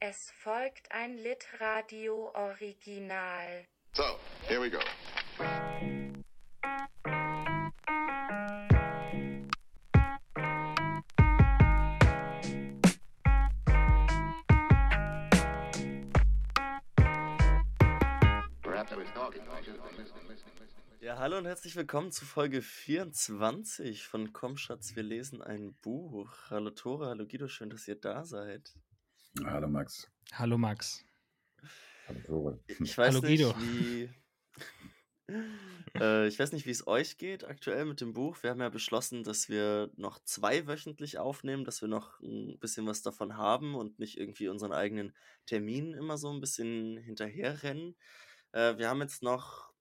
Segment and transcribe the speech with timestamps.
[0.00, 3.64] Es folgt ein Litradio-Original.
[3.94, 4.04] So,
[4.46, 4.78] here we go.
[21.00, 26.32] Ja, hallo und herzlich willkommen zu Folge 24 von Komm Schatz, wir lesen ein Buch.
[26.50, 28.76] Hallo Tore, hallo Guido, schön, dass ihr da seid.
[29.44, 30.10] Hallo Max.
[30.32, 31.04] Hallo Max.
[32.08, 32.58] Hallo.
[32.80, 33.54] Ich weiß Hallo, nicht, Guido.
[33.58, 34.10] wie
[36.00, 38.42] äh, ich weiß nicht, wie es euch geht aktuell mit dem Buch.
[38.42, 43.02] Wir haben ja beschlossen, dass wir noch zweiwöchentlich aufnehmen, dass wir noch ein bisschen was
[43.02, 45.14] davon haben und nicht irgendwie unseren eigenen
[45.46, 47.96] Terminen immer so ein bisschen hinterherrennen.
[48.52, 49.72] Äh, wir haben jetzt noch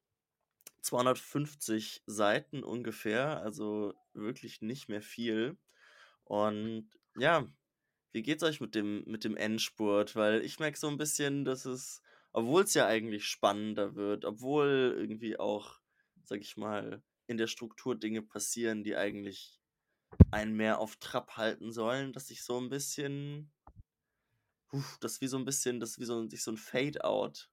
[0.82, 5.58] 250 Seiten ungefähr, also wirklich nicht mehr viel.
[6.24, 7.48] Und ja,
[8.12, 10.16] wie geht's euch mit dem, mit dem Endspurt?
[10.16, 12.02] Weil ich merke so ein bisschen, dass es,
[12.34, 15.80] obwohl es ja eigentlich spannender wird, obwohl irgendwie auch,
[16.24, 19.60] sag ich mal, in der Struktur Dinge passieren, die eigentlich
[20.32, 23.52] einen mehr auf Trab halten sollen, dass ich so ein bisschen,
[24.68, 27.50] puh, das wie so ein bisschen, das wie so, ich so ein Fade-out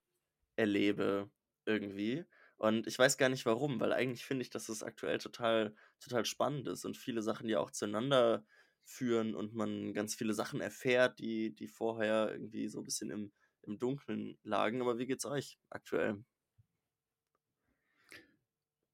[0.55, 1.29] erlebe
[1.65, 2.25] irgendwie.
[2.57, 6.25] Und ich weiß gar nicht warum, weil eigentlich finde ich, dass es aktuell total, total
[6.25, 8.45] spannend ist und viele Sachen, die auch zueinander
[8.85, 13.31] führen und man ganz viele Sachen erfährt, die, die vorher irgendwie so ein bisschen im,
[13.63, 14.81] im Dunkeln lagen.
[14.81, 16.23] Aber wie geht's euch aktuell?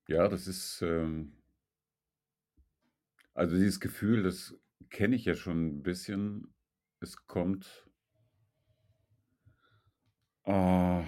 [0.08, 1.38] Ja, das ist, ähm,
[3.34, 4.56] also dieses Gefühl, das
[4.90, 6.54] kenne ich ja schon ein bisschen.
[7.00, 7.90] Es kommt
[10.44, 11.04] äh,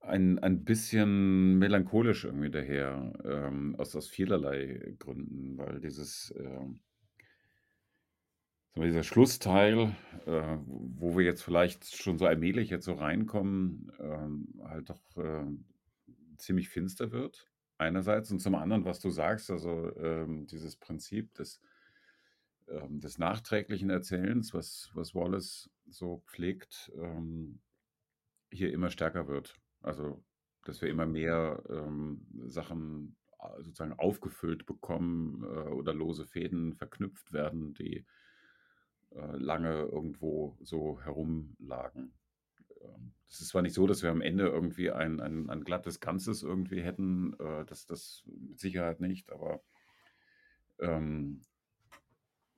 [0.00, 6.80] ein, ein bisschen melancholisch irgendwie daher, ähm, aus, aus vielerlei Gründen, weil dieses, ähm,
[8.86, 9.94] dieser Schlussteil,
[10.26, 15.46] äh, wo wir jetzt vielleicht schon so allmählich jetzt so reinkommen, ähm, halt doch äh,
[16.36, 18.30] ziemlich finster wird, einerseits.
[18.30, 21.60] Und zum anderen, was du sagst, also ähm, dieses Prinzip des,
[22.68, 27.60] ähm, des nachträglichen Erzählens, was, was Wallace so pflegt, ähm,
[28.50, 29.56] hier immer stärker wird.
[29.80, 30.22] Also,
[30.64, 37.32] dass wir immer mehr ähm, Sachen äh, sozusagen aufgefüllt bekommen äh, oder lose Fäden verknüpft
[37.32, 38.04] werden, die
[39.10, 42.12] lange irgendwo so herumlagen.
[42.80, 46.00] Ähm, Es ist zwar nicht so, dass wir am Ende irgendwie ein, ein, ein glattes
[46.00, 49.60] Ganzes irgendwie hätten, äh, das, das mit Sicherheit nicht, aber
[50.78, 51.42] ähm,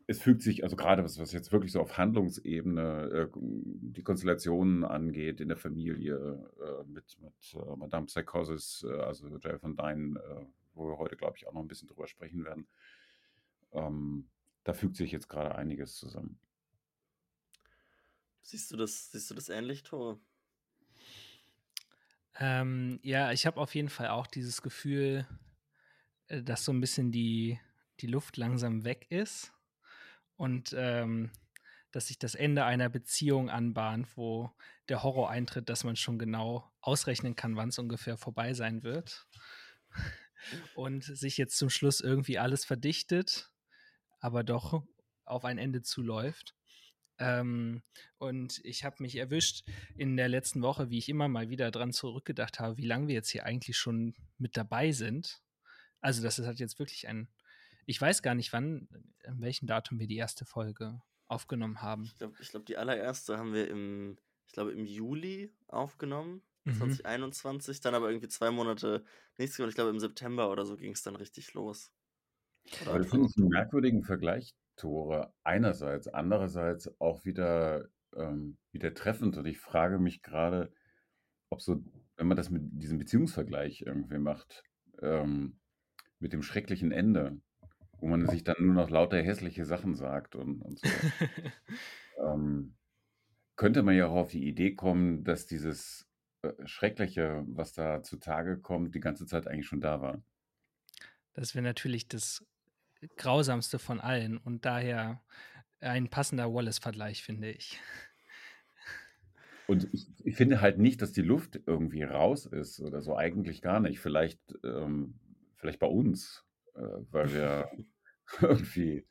[0.06, 3.39] es fügt sich, also gerade was, was jetzt wirklich so auf Handlungsebene äh,
[3.93, 9.59] die Konstellationen angeht in der Familie äh, mit, mit äh, Madame Psychosis, äh, also Jael
[9.60, 10.44] von Dyne, äh,
[10.75, 12.66] wo wir heute, glaube ich, auch noch ein bisschen drüber sprechen werden.
[13.72, 14.28] Ähm,
[14.70, 16.38] da fügt sich jetzt gerade einiges zusammen.
[18.41, 20.20] Siehst du das, siehst du das ähnlich, Tore?
[22.38, 25.26] Ähm, ja, ich habe auf jeden Fall auch dieses Gefühl,
[26.28, 27.59] äh, dass so ein bisschen die,
[27.98, 29.53] die Luft langsam weg ist
[30.36, 31.32] und ähm,
[31.91, 34.53] dass sich das Ende einer Beziehung anbahnt, wo
[34.88, 39.26] der Horror eintritt, dass man schon genau ausrechnen kann, wann es ungefähr vorbei sein wird.
[40.75, 43.50] Und sich jetzt zum Schluss irgendwie alles verdichtet,
[44.20, 44.82] aber doch
[45.25, 46.54] auf ein Ende zuläuft.
[47.19, 47.82] Ähm,
[48.19, 51.92] und ich habe mich erwischt in der letzten Woche, wie ich immer mal wieder dran
[51.92, 55.42] zurückgedacht habe, wie lange wir jetzt hier eigentlich schon mit dabei sind.
[56.00, 57.28] Also, das ist halt jetzt wirklich ein.
[57.84, 58.88] Ich weiß gar nicht, wann,
[59.25, 62.04] an welchem Datum wir die erste Folge aufgenommen haben.
[62.04, 66.75] Ich glaube, glaub, die allererste haben wir im, ich glaube, im Juli aufgenommen, Mhm.
[66.75, 69.04] 2021, dann aber irgendwie zwei Monate
[69.38, 69.70] nichts gemacht.
[69.70, 71.91] Ich glaube, im September oder so ging es dann richtig los.
[72.82, 75.32] Oder Aber das finde ich einen merkwürdigen Vergleich, Tore.
[75.44, 79.37] Einerseits, andererseits auch wieder, ähm, wieder treffend.
[79.37, 80.72] Und ich frage mich gerade,
[81.50, 81.82] ob so,
[82.16, 84.62] wenn man das mit diesem Beziehungsvergleich irgendwie macht,
[85.03, 85.59] ähm,
[86.19, 87.41] mit dem schrecklichen Ende,
[87.98, 90.88] wo man sich dann nur noch lauter hässliche Sachen sagt und, und so,
[92.25, 92.77] ähm,
[93.56, 96.09] könnte man ja auch auf die Idee kommen, dass dieses
[96.42, 100.22] äh, Schreckliche, was da zutage kommt, die ganze Zeit eigentlich schon da war.
[101.34, 102.44] Das wäre natürlich das
[103.16, 105.22] Grausamste von allen und daher
[105.80, 107.80] ein passender Wallace-Vergleich, finde ich.
[109.66, 113.62] Und ich, ich finde halt nicht, dass die Luft irgendwie raus ist oder so, eigentlich
[113.62, 114.00] gar nicht.
[114.00, 115.15] Vielleicht, ähm,
[115.56, 116.44] vielleicht bei uns,
[116.74, 116.80] äh,
[117.10, 117.71] weil wir
[118.41, 119.06] irgendwie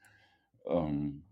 [0.67, 1.23] ähm,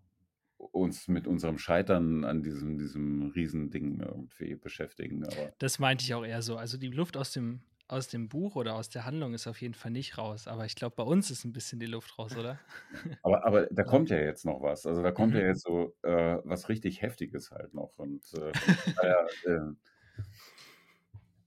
[0.57, 5.25] uns mit unserem Scheitern an diesem, diesem Riesending irgendwie beschäftigen.
[5.25, 6.56] Aber Das meinte ich auch eher so.
[6.57, 9.74] Also die Luft aus dem, aus dem Buch oder aus der Handlung ist auf jeden
[9.74, 10.48] Fall nicht raus.
[10.48, 12.62] Aber ich glaube, bei uns ist ein bisschen die Luft raus, oder?
[13.22, 14.86] Aber, aber da kommt ja jetzt noch was.
[14.86, 15.45] Also da kommt ja Mhm.
[15.45, 17.98] jetzt so äh, was richtig Heftiges halt noch.
[17.98, 18.54] Und äh,
[19.01, 19.74] äh,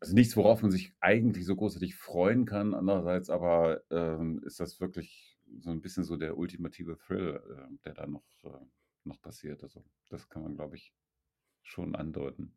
[0.01, 2.75] also nichts, worauf man sich eigentlich so großartig freuen kann.
[2.75, 7.95] Andererseits aber ähm, ist das wirklich so ein bisschen so der ultimative Thrill, äh, der
[7.95, 8.65] da noch, äh,
[9.05, 9.63] noch passiert.
[9.63, 10.95] Also das kann man, glaube ich,
[11.63, 12.55] schon andeuten.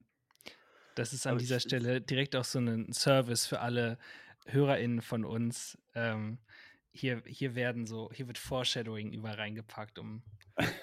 [0.95, 3.97] Das ist an Aber dieser ich- Stelle direkt auch so ein Service für alle
[4.45, 5.77] HörerInnen von uns.
[5.95, 6.37] Ähm,
[6.91, 10.21] hier, hier werden so, hier wird Foreshadowing überall reingepackt, um,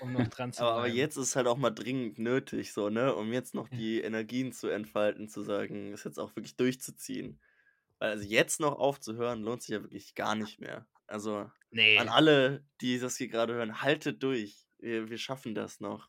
[0.01, 0.97] um noch dran zu Aber, aber bleiben.
[0.97, 3.15] jetzt ist es halt auch mal dringend nötig, so, ne?
[3.15, 7.39] Um jetzt noch die Energien zu entfalten, zu sagen, es jetzt auch wirklich durchzuziehen.
[8.01, 10.87] Weil also jetzt noch aufzuhören, lohnt sich ja wirklich gar nicht mehr.
[11.07, 11.99] Also Nee.
[11.99, 14.67] an alle, die das hier gerade hören, haltet durch.
[14.79, 16.09] Wir, wir schaffen das noch.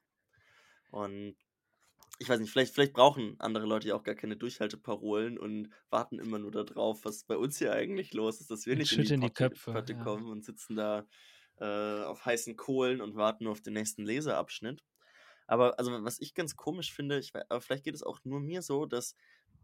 [0.89, 1.35] Und
[2.21, 6.19] ich weiß nicht, vielleicht, vielleicht brauchen andere Leute ja auch gar keine Durchhalteparolen und warten
[6.19, 8.99] immer nur darauf, was bei uns hier eigentlich los ist, dass wir Und nicht in
[8.99, 10.03] die, schütteln die Potte, Köpfe, Pötte ja.
[10.03, 11.07] kommen und sitzen da
[11.59, 14.83] äh, auf heißen Kohlen und warten nur auf den nächsten Leseabschnitt.
[15.47, 18.61] Aber also was ich ganz komisch finde, ich, aber vielleicht geht es auch nur mir
[18.61, 19.15] so, dass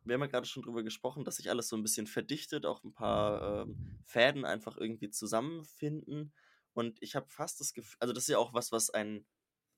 [0.03, 2.83] wir haben ja gerade schon drüber gesprochen, dass sich alles so ein bisschen verdichtet, auch
[2.83, 6.33] ein paar ähm, Fäden einfach irgendwie zusammenfinden.
[6.73, 9.25] Und ich habe fast das Gefühl, also das ist ja auch was, was ein,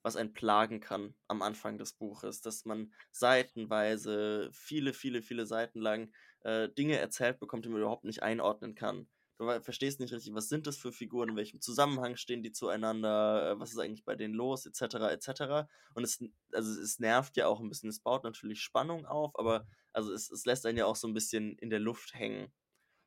[0.01, 5.79] was einen plagen kann am Anfang des Buches, dass man seitenweise, viele, viele, viele Seiten
[5.79, 6.11] lang
[6.41, 9.07] äh, Dinge erzählt bekommt, die man überhaupt nicht einordnen kann.
[9.37, 13.51] Du verstehst nicht richtig, was sind das für Figuren, in welchem Zusammenhang stehen die zueinander,
[13.51, 15.69] äh, was ist eigentlich bei denen los, etc., etc.
[15.93, 16.21] Und es,
[16.51, 20.29] also es nervt ja auch ein bisschen, es baut natürlich Spannung auf, aber also es,
[20.29, 22.51] es lässt einen ja auch so ein bisschen in der Luft hängen.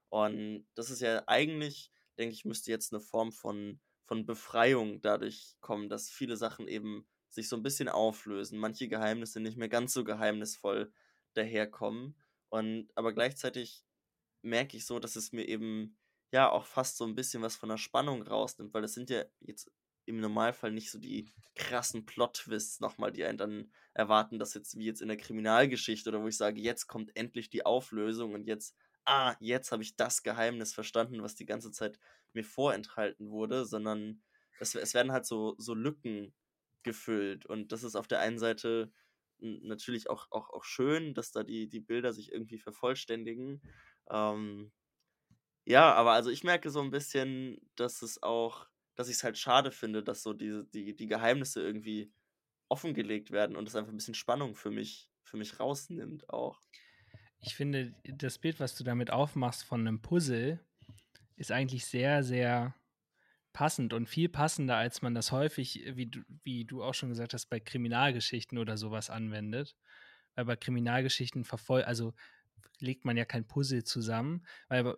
[0.09, 3.81] Und das ist ja eigentlich, denke ich, müsste jetzt eine Form von,
[4.13, 9.41] von Befreiung dadurch kommen, dass viele Sachen eben sich so ein bisschen auflösen, manche Geheimnisse
[9.41, 10.93] nicht mehr ganz so geheimnisvoll
[11.33, 12.21] daherkommen.
[12.51, 13.87] Und aber gleichzeitig
[14.43, 15.97] merke ich so, dass es mir eben
[16.31, 19.25] ja auch fast so ein bisschen was von der Spannung rausnimmt, weil das sind ja
[19.41, 19.73] jetzt
[20.05, 24.85] im Normalfall nicht so die krassen Plot-Twists nochmal, die einen dann erwarten, dass jetzt wie
[24.85, 28.77] jetzt in der Kriminalgeschichte oder wo ich sage, jetzt kommt endlich die Auflösung und jetzt,
[29.05, 31.99] ah, jetzt habe ich das Geheimnis verstanden, was die ganze Zeit
[32.33, 34.23] mir vorenthalten wurde, sondern
[34.59, 36.35] es, es werden halt so, so Lücken
[36.83, 38.93] gefüllt und das ist auf der einen Seite
[39.39, 43.63] natürlich auch, auch, auch schön, dass da die, die Bilder sich irgendwie vervollständigen.
[44.11, 44.73] Ähm,
[45.65, 49.39] ja, aber also ich merke so ein bisschen, dass es auch, dass ich es halt
[49.39, 52.13] schade finde, dass so diese, die, die Geheimnisse irgendwie
[52.69, 56.63] offengelegt werden und es einfach ein bisschen Spannung für mich, für mich rausnimmt auch.
[57.43, 60.61] Ich finde, das Bild, was du damit aufmachst von einem Puzzle,
[61.37, 62.75] ist eigentlich sehr, sehr
[63.53, 67.35] passend und viel passender, als man das häufig, wie du, wie du auch schon gesagt
[67.35, 69.77] hast, bei Kriminalgeschichten oder sowas anwendet.
[70.35, 72.15] Weil bei Kriminalgeschichten verfolgt, also
[72.79, 74.97] legt man ja kein Puzzle zusammen, weil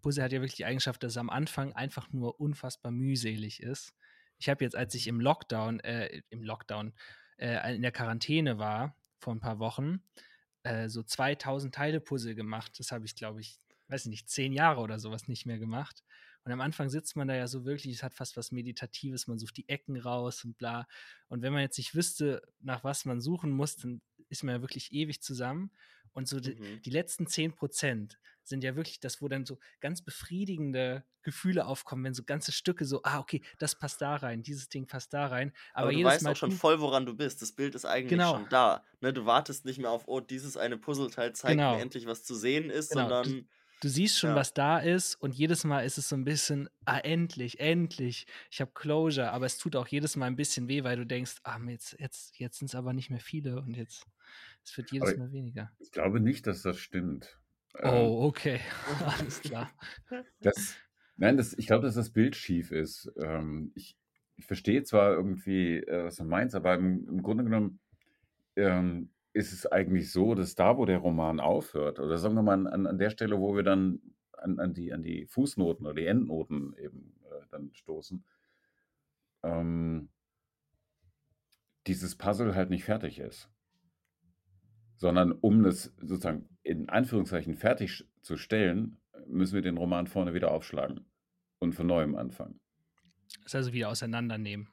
[0.00, 3.94] Puzzle hat ja wirklich die Eigenschaft, dass es am Anfang einfach nur unfassbar mühselig ist.
[4.38, 6.92] Ich habe jetzt, als ich im Lockdown, äh, im Lockdown,
[7.36, 10.02] äh, in der Quarantäne war, vor ein paar Wochen,
[10.64, 12.78] äh, so 2000 Teile Puzzle gemacht.
[12.78, 16.02] Das habe ich, glaube ich, weiß nicht, zehn Jahre oder sowas nicht mehr gemacht.
[16.44, 19.38] Und am Anfang sitzt man da ja so wirklich, es hat fast was Meditatives, man
[19.38, 20.86] sucht die Ecken raus und bla.
[21.28, 24.60] Und wenn man jetzt nicht wüsste, nach was man suchen muss, dann ist man ja
[24.60, 25.70] wirklich ewig zusammen.
[26.14, 26.82] Und so die, Mhm.
[26.84, 32.04] die letzten 10 Prozent sind ja wirklich das, wo dann so ganz befriedigende Gefühle aufkommen,
[32.04, 35.26] wenn so ganze Stücke so, ah, okay, das passt da rein, dieses Ding passt da
[35.26, 35.52] rein.
[35.72, 37.42] Aber, Aber, du jedes weißt Mal auch schon voll, woran du bist.
[37.42, 38.32] Das Bild ist eigentlich Genau.
[38.32, 38.84] schon da.
[39.00, 41.72] Ne, du wartest nicht mehr auf, oh, dieses eine Puzzleteil zeigt Genau.
[41.76, 43.48] mir endlich, was zu sehen ist, Genau, du- sondern
[43.80, 44.34] Du siehst schon, Ja.
[44.34, 48.60] was da ist und jedes Mal ist es so ein bisschen, ah, endlich, endlich, ich
[48.62, 51.58] habe Closure, aber es tut auch jedes Mal ein bisschen weh, weil du denkst, ah,
[51.68, 54.06] jetzt, jetzt, jetzt sind es aber nicht mehr viele und jetzt,
[54.64, 55.70] es wird jedes Aber- Mal weniger.
[55.78, 57.38] Ich glaube nicht, dass das stimmt.
[57.78, 58.60] Ähm, Oh, okay,
[59.18, 59.70] alles klar.
[60.40, 60.74] Das,
[61.16, 63.12] nein, das, ich glaube, dass das Bild schief ist.
[63.20, 63.96] Ähm, ich,
[64.36, 67.80] ich verstehe zwar irgendwie, äh, was du meinst, aber im, im Grunde genommen
[68.56, 72.66] ähm, ist es eigentlich so, dass da, wo der Roman aufhört, oder sagen wir mal
[72.68, 74.00] an, an der Stelle, wo wir dann
[74.32, 78.24] an, an, die, an die Fußnoten oder die Endnoten eben äh, dann stoßen,
[79.42, 80.08] ähm,
[81.86, 83.50] dieses Puzzle halt nicht fertig ist.
[84.96, 90.50] Sondern um das sozusagen in Anführungszeichen fertig zu stellen, müssen wir den Roman vorne wieder
[90.50, 91.04] aufschlagen
[91.58, 92.60] und von neuem anfangen.
[93.42, 94.68] Das ist also wieder auseinandernehmen.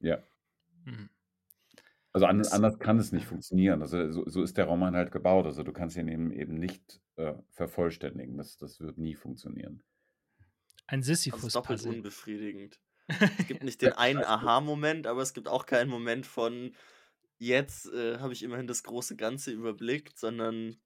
[0.00, 0.18] Ja.
[0.84, 1.08] Mhm.
[2.12, 3.82] Also an, anders kann es nicht funktionieren.
[3.82, 5.46] Also so, so ist der Roman halt gebaut.
[5.46, 8.36] Also du kannst ihn eben, eben nicht äh, vervollständigen.
[8.36, 9.82] Das, das wird nie funktionieren.
[10.86, 12.80] Ein also es ist doppelt unbefriedigend.
[13.38, 16.76] Es gibt nicht den einen Aha-Moment, aber es gibt auch keinen Moment von
[17.40, 20.80] jetzt äh, habe ich immerhin das große Ganze überblickt, sondern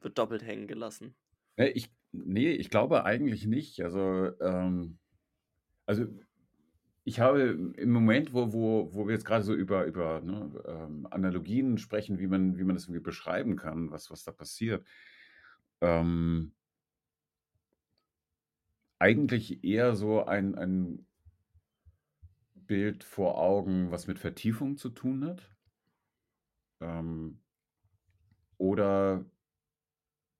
[0.00, 1.16] wird doppelt hängen gelassen.
[1.58, 3.80] Ne, ich ne, ich glaube eigentlich nicht.
[3.82, 4.00] Also,
[4.40, 4.98] ähm
[5.86, 6.06] also,
[7.04, 11.08] ich habe im Moment, wo wo wo wir jetzt gerade so über über, ne, ähm,
[11.10, 14.86] Analogien sprechen, wie man wie man das irgendwie beschreiben kann, was was da passiert,
[15.82, 16.54] ähm
[18.98, 21.06] eigentlich eher so ein ein
[22.66, 25.50] Bild vor Augen, was mit Vertiefung zu tun hat.
[26.80, 27.38] Ähm
[28.58, 29.24] oder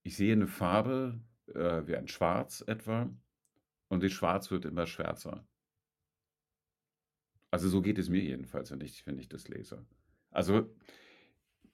[0.04, 3.10] ich sehe eine Farbe, äh, wie ein Schwarz etwa,
[3.88, 5.46] und das Schwarz wird immer schwärzer.
[7.50, 9.84] Also, so geht es mir jedenfalls, wenn ich wenn ich das lese.
[10.30, 10.74] Also,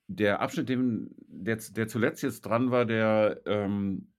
[0.09, 4.12] der Abschnitt, den der der zuletzt jetzt dran war, der, ähm,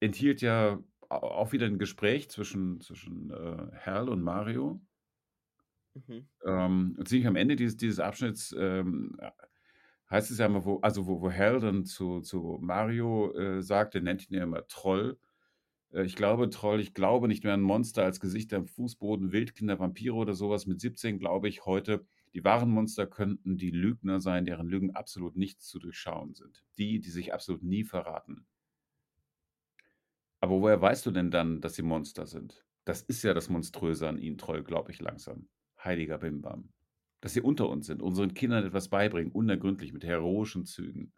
[0.00, 4.80] enthielt ja auch wieder ein Gespräch zwischen zwischen, äh, Hal und Mario.
[6.06, 6.28] Mhm.
[6.44, 9.16] Ähm, und ziemlich am Ende dieses dieses Abschnitts, ähm,
[10.10, 13.94] heißt es ja immer, wo also, wo wo Hal dann zu zu Mario, äh, sagt
[13.94, 15.18] er nennt ihn ja immer Troll.
[15.92, 19.78] Äh, ich glaube Troll, ich glaube nicht mehr an Monster als Gesichter am Fußboden, Wildkinder,
[19.80, 20.66] Vampire oder sowas.
[20.66, 25.36] Mit 17 glaube ich heute, die wahren Monster könnten die Lügner sein, deren Lügen absolut
[25.36, 26.64] nicht zu durchschauen sind.
[26.78, 28.46] Die, die sich absolut nie verraten.
[30.40, 32.66] Aber woher weißt du denn dann, dass sie Monster sind?
[32.84, 35.48] Das ist ja das Monströse an ihnen, Troll, glaube ich langsam.
[35.82, 36.70] Heiliger Bimbam.
[37.20, 41.12] Dass sie unter uns sind, unseren Kindern etwas beibringen, unergründlich, mit heroischen Zügen.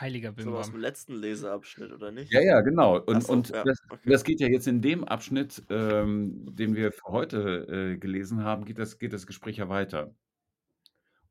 [0.00, 0.72] Heiliger So aus Bimbam.
[0.72, 2.32] dem letzten Leseabschnitt, oder nicht?
[2.32, 2.98] Ja, ja, genau.
[3.00, 4.10] Und, so, und ja, das, okay.
[4.10, 8.64] das geht ja jetzt in dem Abschnitt, ähm, den wir für heute äh, gelesen haben,
[8.64, 10.14] geht das, geht das Gespräch ja weiter.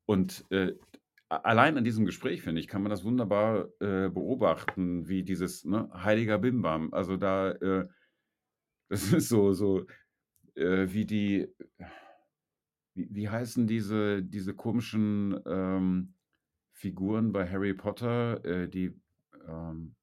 [0.04, 0.74] Und äh,
[1.28, 5.88] allein an diesem Gespräch, finde ich, kann man das wunderbar äh, beobachten, wie dieses ne,
[5.92, 6.92] heiliger Bimbam.
[6.92, 7.88] Also da, äh,
[8.88, 9.86] das ist so, so
[10.56, 11.48] äh, wie die,
[12.94, 16.14] wie, wie heißen diese, diese komischen ähm,
[16.72, 18.92] Figuren bei Harry Potter, äh, die,
[19.48, 19.96] ähm,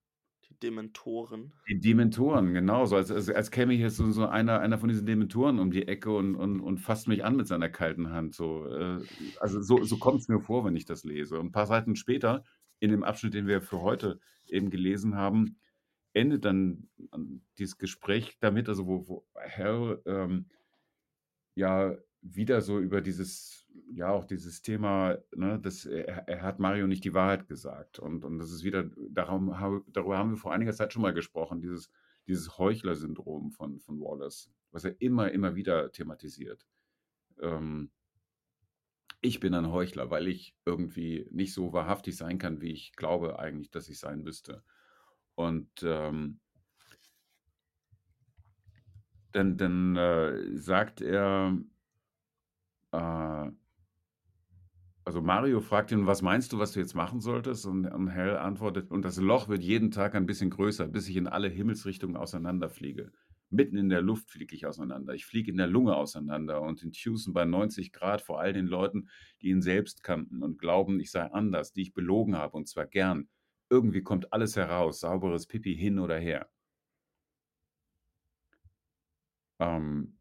[0.50, 1.54] Die Dementoren.
[1.68, 5.06] die Dementoren, genau, so als, als, als käme hier so, so einer, einer von diesen
[5.06, 8.36] Dementoren um die Ecke und, und, und fasst mich an mit seiner kalten Hand.
[8.36, 9.00] So, äh,
[9.40, 11.40] also so, so kommt es mir vor, wenn ich das lese.
[11.40, 12.44] Und ein paar Seiten später,
[12.80, 15.58] in dem Abschnitt, den wir für heute eben gelesen haben,
[16.14, 20.46] endet dann ähm, dieses Gespräch damit, also wo, wo Hal ähm,
[21.56, 26.88] ja wieder so über dieses, ja auch dieses Thema, ne, dass er, er hat Mario
[26.88, 28.00] nicht die Wahrheit gesagt.
[28.00, 31.62] Und, und das ist wieder, darum, darüber haben wir vor einiger Zeit schon mal gesprochen,
[31.62, 31.92] dieses,
[32.28, 36.66] dieses Heuchler-Syndrom von, von Wallace, was er immer, immer wieder thematisiert.
[37.42, 37.92] Ähm,
[39.20, 43.40] ich bin ein Heuchler, weil ich irgendwie nicht so wahrhaftig sein kann, wie ich glaube
[43.40, 44.64] eigentlich, dass ich sein müsste.
[45.36, 46.40] Und ähm,
[49.32, 51.58] dann, dann äh, sagt er,
[52.92, 53.52] äh,
[55.06, 57.66] also Mario fragt ihn, was meinst du, was du jetzt machen solltest?
[57.66, 61.18] Und, und Hal antwortet, und das Loch wird jeden Tag ein bisschen größer, bis ich
[61.18, 63.12] in alle Himmelsrichtungen auseinanderfliege.
[63.50, 65.14] Mitten in der Luft fliege ich auseinander.
[65.14, 68.66] Ich fliege in der Lunge auseinander und in Tucson bei 90 Grad vor all den
[68.66, 69.10] Leuten,
[69.42, 72.88] die ihn selbst kannten und glauben, ich sei anders, die ich belogen habe und zwar
[72.88, 73.28] gern.
[73.74, 76.48] Irgendwie kommt alles heraus, sauberes Pipi hin oder her.
[79.60, 80.16] Ähm,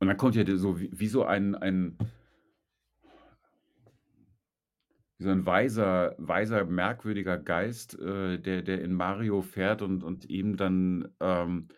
[0.00, 1.96] und dann kommt ja so wie, wie so ein, ein
[5.18, 10.28] wie so ein weiser, weiser, merkwürdiger Geist, äh, der, der in Mario fährt und, und
[10.28, 11.68] ihm dann ähm,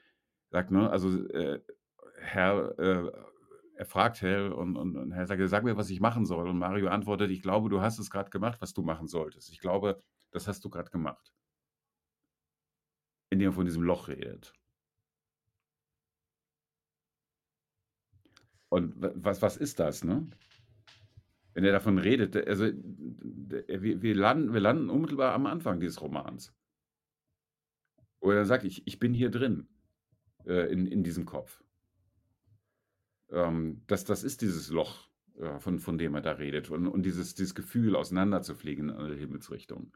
[0.51, 1.61] sagt, ne, also äh,
[2.21, 3.13] Herr, äh,
[3.75, 6.49] er fragt Hal und, und, und Herr sagt, sag mir, was ich machen soll.
[6.49, 9.51] Und Mario antwortet, ich glaube, du hast es gerade gemacht, was du machen solltest.
[9.51, 10.01] Ich glaube,
[10.33, 11.33] das hast du gerade gemacht.
[13.31, 14.53] Indem er von diesem Loch redet.
[18.69, 20.29] Und wa- was, was ist das, ne?
[21.55, 26.55] Wenn er davon redet, also wir, wir, landen, wir landen unmittelbar am Anfang dieses Romans.
[28.21, 29.69] Wo er dann sagt, ich, ich bin hier drin,
[30.47, 31.63] äh, in, in diesem Kopf.
[33.31, 36.71] Ähm, das, das ist dieses Loch, äh, von, von dem er da redet.
[36.71, 39.93] Und, und dieses, dieses Gefühl, auseinanderzufliegen in alle Himmelsrichtungen.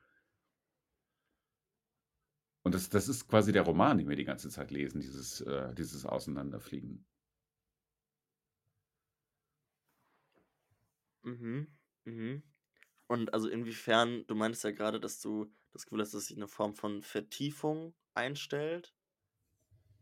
[2.67, 5.73] Und das, das ist quasi der Roman, den wir die ganze Zeit lesen, dieses, äh,
[5.75, 7.07] dieses Auseinanderfliegen.
[11.23, 11.69] Mhm.
[12.07, 12.43] Mhm.
[13.07, 16.49] Und also inwiefern, du meinst ja gerade, dass du das Gefühl hast, dass sich eine
[16.49, 18.93] Form von Vertiefung einstellt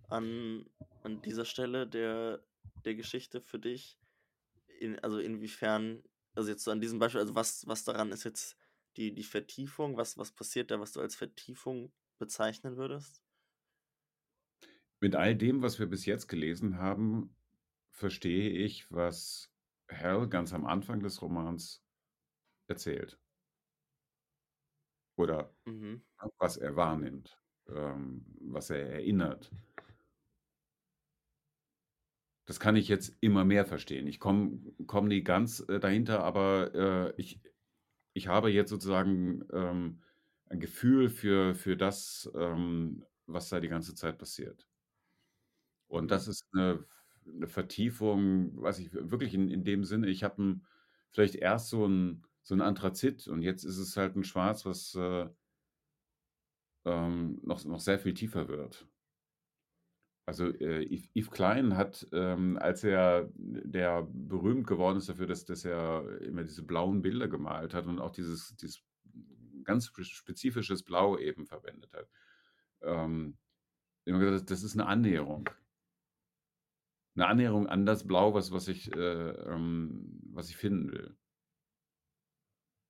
[0.09, 0.65] an,
[1.03, 2.43] an dieser Stelle der,
[2.87, 3.99] der Geschichte für dich.
[4.81, 6.03] In, also inwiefern,
[6.35, 8.57] also jetzt so an diesem Beispiel, also was, was daran ist jetzt
[8.97, 13.23] die, die Vertiefung, was, was passiert da, was du als Vertiefung bezeichnen würdest?
[15.01, 17.37] Mit all dem, was wir bis jetzt gelesen haben,
[17.91, 19.53] verstehe ich, was
[19.91, 21.85] Hal ganz am Anfang des Romans
[22.69, 23.21] erzählt.
[25.17, 26.03] oder Mhm.
[26.39, 29.53] was er wahrnimmt, ähm, was er erinnert.
[32.47, 34.07] Das kann ich jetzt immer mehr verstehen.
[34.07, 37.41] Ich komme komm nie ganz äh, dahinter, aber äh, ich,
[38.15, 40.03] ich habe jetzt sozusagen ähm,
[40.55, 44.69] ein Gefühl für, für das, ähm, was da die ganze Zeit passiert.
[45.89, 46.09] Und Mhm.
[46.11, 46.85] das ist eine,
[47.27, 50.61] eine Vertiefung, was ich wirklich in, in dem Sinne, ich habe
[51.11, 54.95] vielleicht erst so ein, so ein Anthrazit und jetzt ist es halt ein Schwarz, was
[54.95, 55.29] äh,
[56.87, 58.87] ähm, noch, noch sehr viel tiefer wird.
[60.27, 65.45] Also äh, Yves, Yves Klein hat, ähm, als er der berühmt geworden ist dafür, dass,
[65.45, 68.83] dass er immer diese blauen Bilder gemalt hat und auch dieses, dieses
[69.65, 72.09] ganz spe- spezifisches Blau eben verwendet hat.
[72.83, 73.37] Ähm,
[74.05, 75.49] gesagt, das ist eine Annäherung.
[77.17, 81.17] Eine Annäherung an das Blau, was, was, ich, äh, ähm, was ich finden will.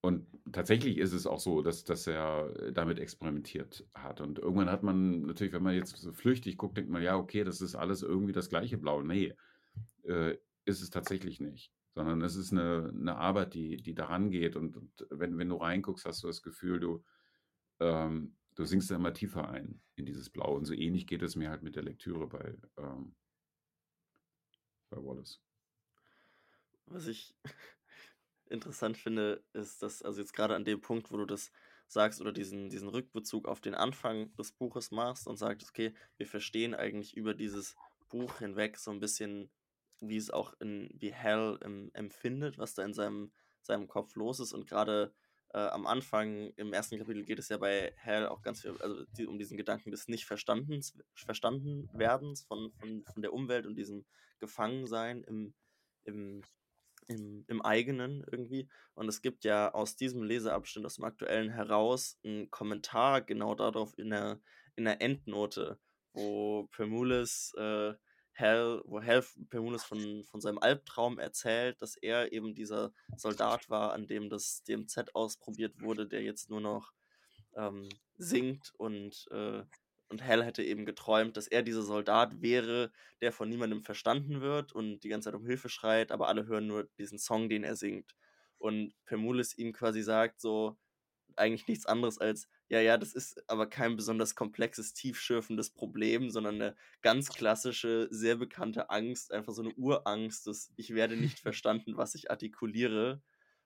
[0.02, 4.20] Und tatsächlich ist es auch so, dass, dass er damit experimentiert hat.
[4.20, 7.42] Und irgendwann hat man natürlich, wenn man jetzt so flüchtig guckt, denkt man, ja, okay,
[7.42, 9.00] das ist alles irgendwie das gleiche Blau.
[9.02, 9.34] Nee,
[10.02, 11.72] äh, ist es tatsächlich nicht.
[11.94, 14.56] Sondern es ist eine, eine Arbeit, die, die daran geht.
[14.56, 17.04] Und, und wenn, wenn du reinguckst, hast du das Gefühl, du,
[17.80, 20.54] ähm, du sinkst da immer tiefer ein in dieses Blau.
[20.56, 23.14] Und so ähnlich geht es mir halt mit der Lektüre bei, ähm,
[24.90, 25.40] bei Wallace.
[26.86, 27.34] Was ich
[28.46, 31.52] interessant finde, ist, dass, also jetzt gerade an dem Punkt, wo du das
[31.86, 36.26] sagst oder diesen, diesen Rückbezug auf den Anfang des Buches machst und sagst, okay, wir
[36.26, 37.76] verstehen eigentlich über dieses
[38.08, 39.50] Buch hinweg so ein bisschen,
[40.08, 43.32] wie es auch in, wie Hal ähm, empfindet, was da in seinem,
[43.62, 44.52] seinem Kopf los ist.
[44.52, 45.12] Und gerade
[45.52, 49.04] äh, am Anfang, im ersten Kapitel geht es ja bei Hal auch ganz viel, also
[49.16, 54.04] die, um diesen Gedanken des Nicht-Verstandens, verstanden werdens von, von, von der Umwelt und diesem
[54.40, 55.54] Gefangensein im,
[56.04, 56.42] im
[57.08, 58.68] im, im eigenen irgendwie.
[58.94, 63.98] Und es gibt ja aus diesem Leseabschnitt, aus dem aktuellen heraus, einen Kommentar genau darauf
[63.98, 64.40] in der,
[64.76, 65.78] in der Endnote,
[66.12, 67.94] wo Permulis äh,
[68.34, 73.92] Hal, wo Hal Permulis von, von seinem Albtraum erzählt, dass er eben dieser Soldat war,
[73.92, 76.92] an dem das DMZ ausprobiert wurde, der jetzt nur noch
[77.56, 79.62] ähm, singt und äh,
[80.08, 84.72] und Hal hätte eben geträumt, dass er dieser Soldat wäre, der von niemandem verstanden wird
[84.72, 87.74] und die ganze Zeit um Hilfe schreit, aber alle hören nur diesen Song, den er
[87.74, 88.14] singt.
[88.58, 90.76] Und Permulis ihm quasi sagt, so
[91.36, 96.56] eigentlich nichts anderes als, ja, ja, das ist aber kein besonders komplexes, tiefschürfendes Problem, sondern
[96.56, 101.96] eine ganz klassische, sehr bekannte Angst, einfach so eine Urangst, dass ich werde nicht verstanden,
[101.96, 103.22] was ich artikuliere.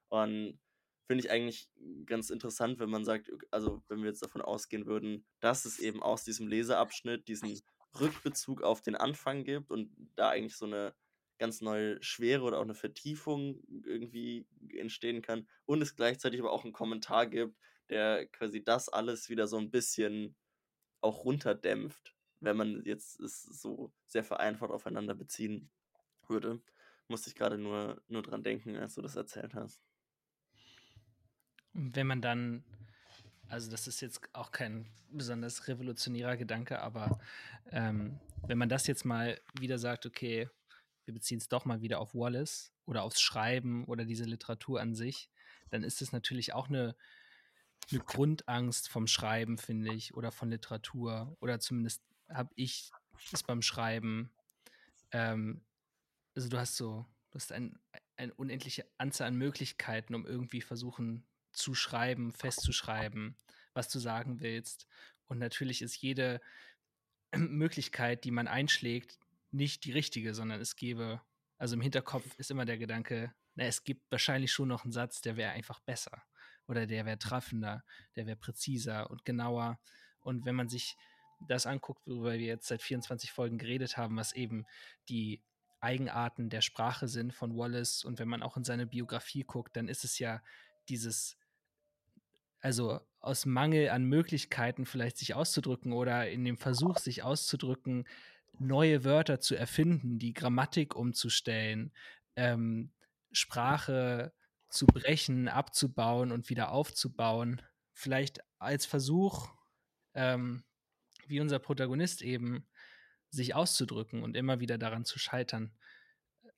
[0.08, 0.58] Und
[1.06, 1.70] finde ich eigentlich
[2.04, 6.02] ganz interessant, wenn man sagt, also wenn wir jetzt davon ausgehen würden, dass es eben
[6.02, 7.60] aus diesem Leseabschnitt diesen
[7.98, 10.94] Rückbezug auf den Anfang gibt und da eigentlich so eine
[11.38, 14.46] ganz neue Schwere oder auch eine Vertiefung irgendwie
[14.78, 17.56] entstehen kann und es gleichzeitig aber auch einen Kommentar gibt,
[17.88, 20.36] der quasi das alles wieder so ein bisschen
[21.00, 25.70] auch runterdämpft, wenn man jetzt es so sehr vereinfacht aufeinander beziehen
[26.26, 26.60] würde.
[27.08, 29.80] Musste ich gerade nur, nur dran denken, als du das erzählt hast.
[31.72, 32.64] Wenn man dann,
[33.48, 37.20] also das ist jetzt auch kein besonders revolutionärer Gedanke, aber
[37.70, 40.50] ähm, wenn man das jetzt mal wieder sagt, okay,
[41.04, 44.94] wir beziehen es doch mal wieder auf Wallace oder aufs Schreiben oder diese Literatur an
[44.94, 45.28] sich,
[45.68, 46.96] dann ist es natürlich auch eine,
[47.90, 51.36] eine Grundangst vom Schreiben, finde ich, oder von Literatur.
[51.40, 52.90] Oder zumindest habe ich
[53.30, 54.30] es beim Schreiben.
[55.12, 55.60] Ähm,
[56.34, 57.78] also du hast so, du hast ein,
[58.16, 63.36] eine unendliche Anzahl an Möglichkeiten, um irgendwie versuchen zu schreiben, festzuschreiben,
[63.74, 64.86] was du sagen willst.
[65.26, 66.40] Und natürlich ist jede
[67.36, 69.18] Möglichkeit, die man einschlägt,
[69.50, 71.20] nicht die richtige, sondern es gäbe,
[71.58, 75.20] also im Hinterkopf ist immer der Gedanke, na, es gibt wahrscheinlich schon noch einen Satz,
[75.20, 76.22] der wäre einfach besser
[76.68, 79.80] oder der wäre treffender, der wäre präziser und genauer.
[80.20, 80.96] Und wenn man sich
[81.46, 84.64] das anguckt, worüber wir jetzt seit 24 Folgen geredet haben, was eben
[85.08, 85.42] die
[85.80, 89.88] Eigenarten der Sprache sind von Wallace und wenn man auch in seine Biografie guckt, dann
[89.88, 90.42] ist es ja
[90.88, 91.36] dieses,
[92.60, 98.06] also aus Mangel an Möglichkeiten vielleicht sich auszudrücken oder in dem Versuch, sich auszudrücken,
[98.60, 101.92] neue Wörter zu erfinden, die Grammatik umzustellen,
[102.36, 102.92] ähm,
[103.32, 104.32] Sprache
[104.68, 107.62] zu brechen, abzubauen und wieder aufzubauen.
[107.92, 109.48] Vielleicht als Versuch,
[110.14, 110.64] ähm,
[111.26, 112.66] wie unser Protagonist eben,
[113.30, 115.76] sich auszudrücken und immer wieder daran zu scheitern,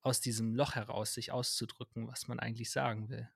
[0.03, 3.29] aus diesem Loch heraus sich auszudrücken, was man eigentlich sagen will.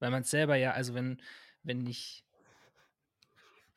[0.00, 1.22] Weil man es selber ja, also wenn,
[1.62, 2.24] wenn ich,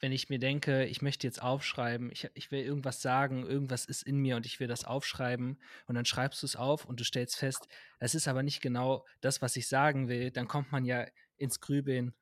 [0.02, 4.02] wenn ich mir denke, ich möchte jetzt aufschreiben, ich, ich will irgendwas sagen, irgendwas ist
[4.02, 7.04] in mir und ich will das aufschreiben und dann schreibst du es auf und du
[7.04, 7.68] stellst fest,
[8.00, 11.06] es ist aber nicht genau das, was ich sagen will, dann kommt man ja
[11.38, 12.16] ins Grübeln,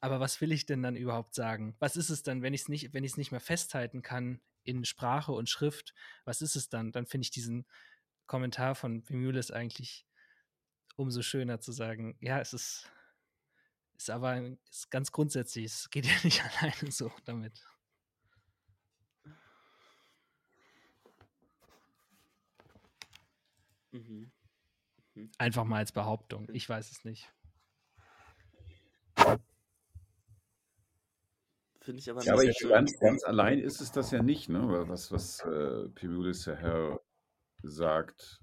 [0.00, 1.76] aber was will ich denn dann überhaupt sagen?
[1.78, 4.40] Was ist es dann, wenn ich es nicht, wenn ich es nicht mehr festhalten kann
[4.64, 5.94] in Sprache und Schrift?
[6.24, 6.92] Was ist es dann?
[6.92, 7.66] Dann finde ich diesen
[8.26, 10.06] Kommentar von Vimulis eigentlich
[10.96, 12.90] umso schöner zu sagen, ja, es ist,
[13.98, 17.60] ist aber ist ganz grundsätzlich, es geht ja nicht alleine so damit.
[23.90, 24.30] Mhm.
[25.14, 25.30] Mhm.
[25.38, 26.48] Einfach mal als Behauptung.
[26.52, 27.32] Ich weiß es nicht.
[31.80, 34.60] Finde ich aber Ja, aber ich, ganz, ganz allein ist es das ja nicht, ne?
[34.88, 37.00] Was, was äh, Pimulis ja Herr
[37.62, 38.42] sagt.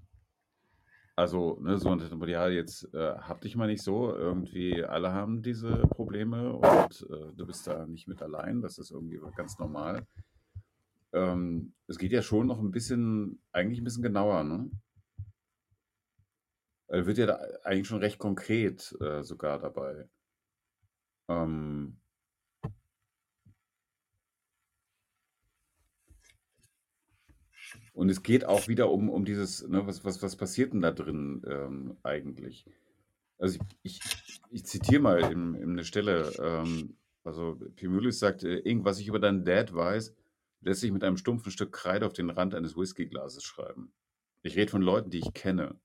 [1.18, 4.14] Also, ne, so Motto, ja, jetzt äh, hab dich mal nicht so.
[4.14, 8.60] Irgendwie alle haben diese Probleme und äh, du bist da nicht mit allein.
[8.60, 10.06] Das ist irgendwie ganz normal.
[11.14, 14.70] Ähm, es geht ja schon noch ein bisschen, eigentlich ein bisschen genauer, ne?
[16.88, 20.08] Er wird ja da eigentlich schon recht konkret äh, sogar dabei.
[21.28, 21.98] Ähm,
[27.96, 30.90] Und es geht auch wieder um, um dieses, ne, was, was, was passiert denn da
[30.90, 32.66] drin ähm, eigentlich?
[33.38, 38.58] Also ich, ich, ich zitiere mal in, in eine Stelle, ähm, also Pimulis sagt, äh,
[38.58, 40.14] Ing, was ich über deinen Dad weiß,
[40.60, 43.94] lässt sich mit einem stumpfen Stück Kreide auf den Rand eines Whiskyglases schreiben.
[44.42, 45.80] Ich rede von Leuten, die ich kenne.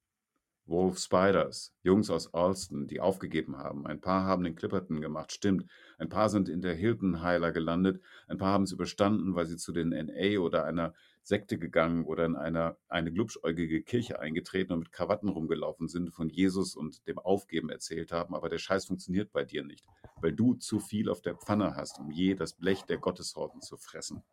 [0.65, 3.87] Wolf Spiders, Jungs aus Alston, die aufgegeben haben.
[3.87, 5.65] Ein paar haben den Clipperton gemacht, stimmt.
[5.97, 8.01] Ein paar sind in der Hilton Heiler gelandet.
[8.27, 12.25] Ein paar haben es überstanden, weil sie zu den NA oder einer Sekte gegangen oder
[12.25, 17.19] in einer, eine glubschäugige Kirche eingetreten und mit Krawatten rumgelaufen sind, von Jesus und dem
[17.19, 18.35] Aufgeben erzählt haben.
[18.35, 19.85] Aber der Scheiß funktioniert bei dir nicht,
[20.21, 23.77] weil du zu viel auf der Pfanne hast, um je das Blech der Gotteshorten zu
[23.77, 24.23] fressen.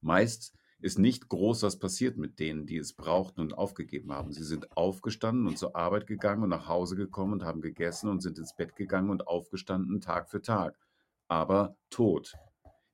[0.00, 4.32] Meist ist nicht groß was passiert mit denen, die es brauchten und aufgegeben haben.
[4.32, 8.20] Sie sind aufgestanden und zur Arbeit gegangen und nach Hause gekommen und haben gegessen und
[8.20, 10.78] sind ins Bett gegangen und aufgestanden Tag für Tag.
[11.28, 12.34] Aber tot.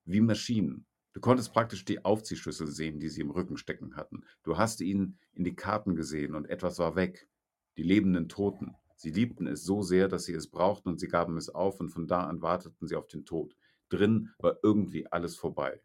[0.05, 0.87] Wie Maschinen.
[1.13, 4.25] Du konntest praktisch die Aufziehschlüssel sehen, die sie im Rücken stecken hatten.
[4.45, 7.29] Du hast ihnen in die Karten gesehen und etwas war weg.
[7.77, 8.77] Die lebenden Toten.
[8.97, 11.89] Sie liebten es so sehr, dass sie es brauchten und sie gaben es auf und
[11.89, 13.57] von da an warteten sie auf den Tod.
[13.89, 15.81] Drin war irgendwie alles vorbei.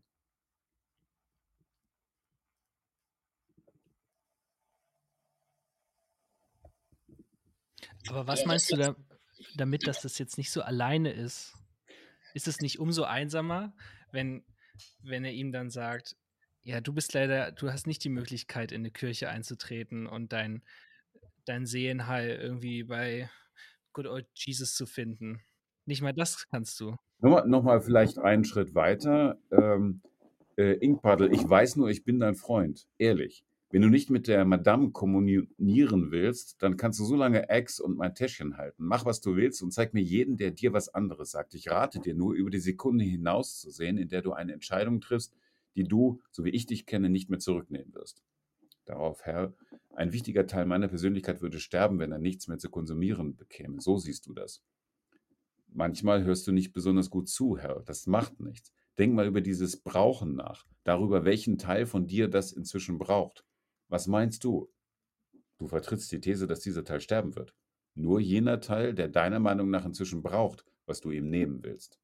[8.10, 8.96] Aber was meinst du da,
[9.56, 11.56] damit, dass das jetzt nicht so alleine ist?
[12.34, 13.74] Ist es nicht umso einsamer,
[14.12, 14.44] wenn,
[15.02, 16.16] wenn er ihm dann sagt,
[16.64, 20.64] ja, du bist leider, du hast nicht die Möglichkeit, in eine Kirche einzutreten und dein,
[21.46, 23.30] dein Seelenheil irgendwie bei
[23.94, 25.42] Good Old Jesus zu finden.
[25.86, 26.96] Nicht mal das kannst du.
[27.20, 29.38] Nochmal, nochmal vielleicht einen Schritt weiter.
[29.52, 30.02] Ähm,
[30.58, 32.88] äh, Inkpaddel, ich weiß nur, ich bin dein Freund.
[32.98, 33.46] Ehrlich.
[33.72, 37.98] Wenn du nicht mit der Madame kommunizieren willst, dann kannst du so lange Ex und
[37.98, 38.86] mein Täschchen halten.
[38.86, 41.56] Mach, was du willst und zeig mir jeden, der dir was anderes sagt.
[41.56, 45.02] Ich rate dir nur, über die Sekunde hinaus zu sehen, in der du eine Entscheidung
[45.02, 45.36] triffst,
[45.76, 48.24] die du, so wie ich dich kenne, nicht mehr zurücknehmen wirst.
[48.86, 49.54] Darauf, Herr,
[49.96, 53.82] ein wichtiger Teil meiner Persönlichkeit würde sterben, wenn er nichts mehr zu konsumieren bekäme.
[53.82, 54.64] So siehst du das.
[55.68, 57.82] Manchmal hörst du nicht besonders gut zu, Herr.
[57.86, 58.72] Das macht nichts.
[58.98, 63.44] Denk mal über dieses Brauchen nach, darüber, welchen Teil von dir das inzwischen braucht.
[63.88, 64.72] Was meinst du?
[65.58, 67.56] Du vertrittst die These, dass dieser Teil sterben wird.
[67.94, 72.00] Nur jener Teil, der deiner Meinung nach inzwischen braucht, was du ihm nehmen willst.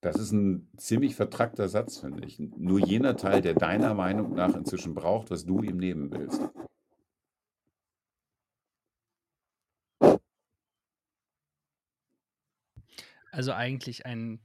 [0.00, 2.38] Das ist ein ziemlich vertrackter Satz, finde ich.
[2.38, 6.42] Nur jener Teil, der deiner Meinung nach inzwischen braucht, was du ihm nehmen willst.
[13.30, 14.40] Also eigentlich ein,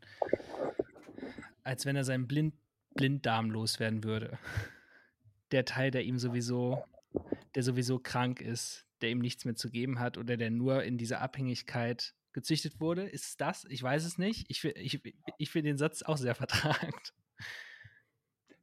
[1.63, 2.54] als wenn er seinen Blind,
[2.97, 4.38] Blinddarm loswerden würde.
[5.51, 6.83] Der Teil, der ihm sowieso,
[7.55, 10.97] der sowieso krank ist, der ihm nichts mehr zu geben hat oder der nur in
[10.97, 13.03] dieser Abhängigkeit gezüchtet wurde.
[13.03, 13.65] Ist es das?
[13.69, 14.45] Ich weiß es nicht.
[14.49, 15.01] Ich, ich,
[15.38, 17.13] ich finde den Satz auch sehr vertragend.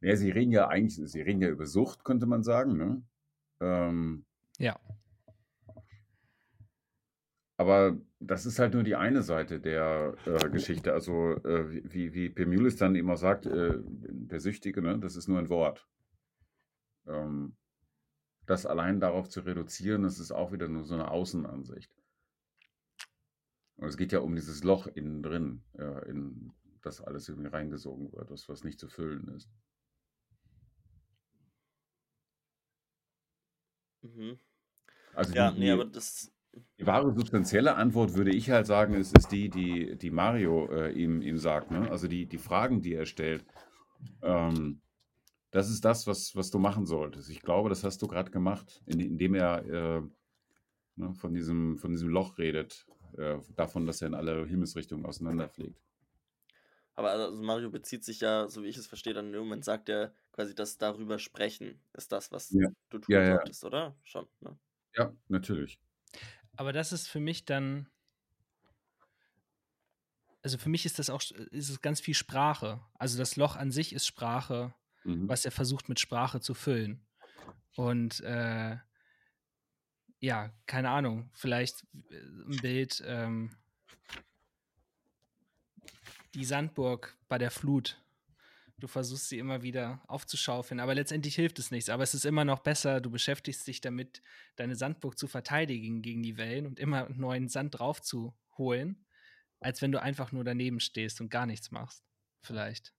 [0.01, 2.77] Ja, sie reden ja eigentlich, sie reden ja über Sucht, könnte man sagen.
[2.77, 3.03] Ne?
[3.61, 4.27] Ähm,
[4.59, 4.79] Ja.
[7.57, 10.93] Aber das ist halt nur die eine Seite der äh, Geschichte.
[10.93, 15.39] Also äh, wie, wie Pemulis dann immer sagt, äh, der Süchtige, ne, das ist nur
[15.39, 15.87] ein Wort.
[17.07, 17.57] Ähm,
[18.47, 21.91] das allein darauf zu reduzieren, das ist auch wieder nur so eine Außenansicht.
[23.77, 25.63] Und es geht ja um dieses Loch innen drin,
[26.07, 29.49] in das alles irgendwie reingesogen wird, das was nicht zu füllen ist.
[34.03, 34.39] Mhm.
[35.15, 36.31] Also Ja, die, nee, aber das.
[36.85, 40.93] Die wahre substanzielle Antwort würde ich halt sagen, ist, ist die, die, die Mario äh,
[40.93, 41.71] ihm, ihm sagt.
[41.71, 41.91] Ne?
[41.91, 43.47] Also die, die Fragen, die er stellt.
[44.23, 44.83] Ähm,
[45.51, 47.31] das ist das, was, was du machen solltest.
[47.31, 50.03] Ich glaube, das hast du gerade gemacht, in- indem er äh,
[50.97, 52.87] ne, von, diesem, von diesem Loch redet,
[53.19, 55.81] äh, davon, dass er in alle Himmelsrichtungen auseinanderfliegt.
[56.97, 59.89] Aber also Mario bezieht sich ja, so wie ich es verstehe, dann im Moment sagt
[59.89, 63.99] er quasi, dass darüber sprechen ist das, was Ja, du tun ja, ja, solltest, oder?
[64.05, 64.59] Schon, ne?
[64.97, 65.81] ja, natürlich.
[66.57, 67.89] Aber das ist für mich dann,
[70.43, 72.81] also für mich ist das auch, ist es ganz viel Sprache.
[72.95, 75.29] Also das Loch an sich ist Sprache, Mhm.
[75.29, 77.05] was er versucht mit Sprache zu füllen.
[77.77, 78.79] Und äh,
[80.21, 83.55] ja, keine Ahnung, vielleicht äh, ein Bild, ähm,
[86.35, 88.01] die Sandburg bei der Flut.
[88.85, 91.89] Du versuchst sie immer wieder aufzuschaufeln, aber letztendlich hilft es nichts.
[91.89, 94.23] Aber es ist immer noch besser, du beschäftigst dich damit,
[94.57, 99.07] deine Sandburg zu verteidigen gegen die Wellen und immer neuen Sand drauf zu holen,
[99.59, 102.05] als wenn du einfach nur daneben stehst und gar nichts machst.
[102.43, 102.93] Vielleicht.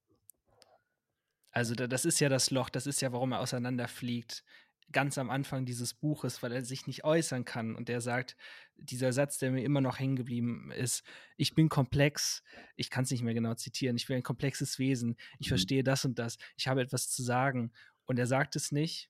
[1.51, 4.43] Also da, das ist ja das Loch, das ist ja, warum er auseinanderfliegt.
[4.91, 7.75] Ganz am Anfang dieses Buches, weil er sich nicht äußern kann.
[7.75, 8.37] Und er sagt,
[8.75, 11.03] dieser Satz, der mir immer noch hängen geblieben ist,
[11.37, 12.43] ich bin komplex,
[12.75, 15.49] ich kann es nicht mehr genau zitieren, ich bin ein komplexes Wesen, ich Mhm.
[15.49, 17.71] verstehe das und das, ich habe etwas zu sagen.
[18.05, 19.09] Und er sagt es nicht.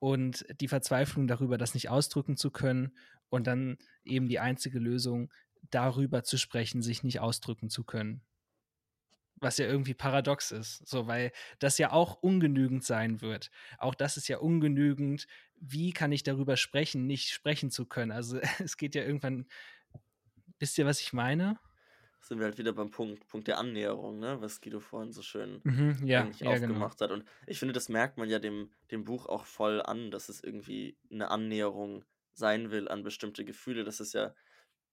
[0.00, 2.96] Und die Verzweiflung darüber, das nicht ausdrücken zu können
[3.30, 5.32] und dann eben die einzige Lösung,
[5.70, 8.22] darüber zu sprechen, sich nicht ausdrücken zu können
[9.36, 13.50] was ja irgendwie paradox ist, so weil das ja auch ungenügend sein wird.
[13.78, 15.26] Auch das ist ja ungenügend.
[15.60, 18.12] Wie kann ich darüber sprechen, nicht sprechen zu können?
[18.12, 19.46] Also es geht ja irgendwann.
[20.58, 21.58] Wisst ihr, was ich meine?
[22.20, 24.40] Sind wir halt wieder beim Punkt, Punkt der Annäherung, ne?
[24.40, 26.86] Was Guido vorhin so schön Mhm, ja, eigentlich ja, genau.
[26.86, 27.10] aufgemacht hat.
[27.10, 30.42] Und ich finde, das merkt man ja dem, dem Buch auch voll an, dass es
[30.42, 33.84] irgendwie eine Annäherung sein will an bestimmte Gefühle.
[33.84, 34.34] Das ist ja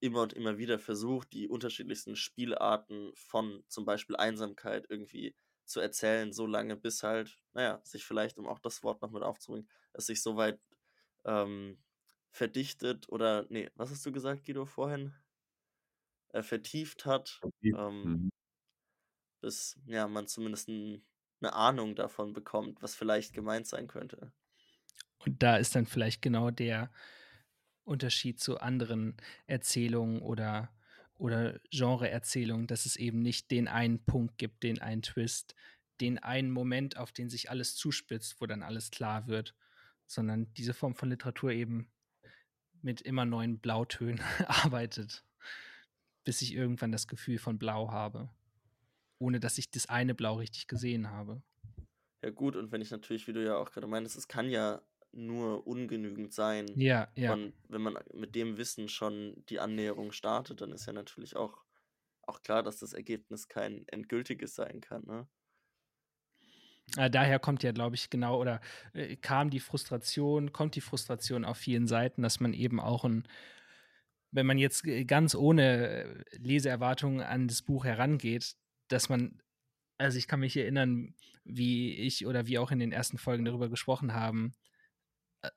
[0.01, 5.35] immer und immer wieder versucht, die unterschiedlichsten Spielarten von zum Beispiel Einsamkeit irgendwie
[5.65, 9.23] zu erzählen, so lange bis halt, naja, sich vielleicht, um auch das Wort noch mit
[9.23, 10.59] aufzubringen, es sich so weit
[11.25, 11.83] ähm,
[12.31, 15.13] verdichtet oder, nee, was hast du gesagt, Guido, vorhin?
[16.33, 18.29] Äh, vertieft hat, ähm, Mhm.
[19.39, 21.05] bis ja, man zumindest ein,
[21.41, 24.33] eine Ahnung davon bekommt, was vielleicht gemeint sein könnte.
[25.19, 26.91] Und da ist dann vielleicht genau der
[27.91, 30.73] Unterschied zu anderen Erzählungen oder,
[31.15, 35.55] oder Genre-Erzählungen, dass es eben nicht den einen Punkt gibt, den einen Twist,
[35.99, 39.53] den einen Moment, auf den sich alles zuspitzt, wo dann alles klar wird,
[40.07, 41.91] sondern diese Form von Literatur eben
[42.81, 45.23] mit immer neuen Blautönen arbeitet,
[46.23, 48.29] bis ich irgendwann das Gefühl von Blau habe,
[49.19, 51.43] ohne dass ich das eine Blau richtig gesehen habe.
[52.23, 54.81] Ja, gut, und wenn ich natürlich, wie du ja auch gerade meintest, es kann ja
[55.13, 56.67] nur ungenügend sein.
[56.75, 57.33] Ja, ja.
[57.33, 61.63] Und wenn man mit dem Wissen schon die Annäherung startet, dann ist ja natürlich auch,
[62.23, 65.03] auch klar, dass das Ergebnis kein endgültiges sein kann.
[65.05, 65.27] Ne?
[66.97, 68.61] Äh, daher kommt ja, glaube ich, genau, oder
[68.93, 73.27] äh, kam die Frustration, kommt die Frustration auf vielen Seiten, dass man eben auch ein,
[74.31, 78.55] wenn man jetzt äh, ganz ohne äh, Leseerwartungen an das Buch herangeht,
[78.87, 79.41] dass man,
[79.97, 83.69] also ich kann mich erinnern, wie ich oder wie auch in den ersten Folgen darüber
[83.69, 84.53] gesprochen haben,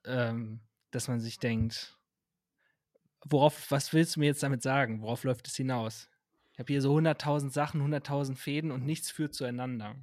[0.04, 1.98] ähm, dass man sich denkt,
[3.24, 5.02] worauf, was willst du mir jetzt damit sagen?
[5.02, 6.08] Worauf läuft es hinaus?
[6.52, 9.96] Ich habe hier so 100.000 Sachen, 100.000 Fäden und nichts führt zueinander.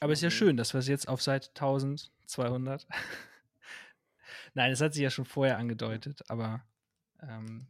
[0.00, 0.34] Aber ist ja Mhm.
[0.34, 2.86] schön, dass wir es jetzt auf Seite 1200.
[4.54, 6.66] Nein, es hat sich ja schon vorher angedeutet, aber
[7.20, 7.68] ähm,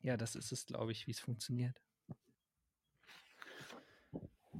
[0.00, 1.80] ja, das ist es, glaube ich, wie es funktioniert.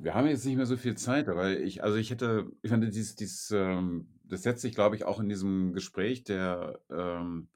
[0.06, 2.90] Wir haben jetzt nicht mehr so viel Zeit, aber ich, also ich hätte, ich finde,
[2.90, 7.48] dies, dies, ähm, das setzt sich, glaube ich, auch in diesem Gespräch der, ähm,